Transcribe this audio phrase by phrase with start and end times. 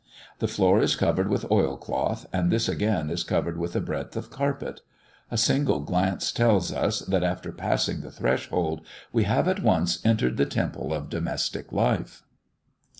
[0.39, 4.15] The floor is covered with oil cloth, and this again is covered with a breadth
[4.17, 4.81] of carpet.
[5.29, 8.83] A single glance tells us, that after passing the threshold,
[9.13, 12.23] we have at once entered the temple of domestic life.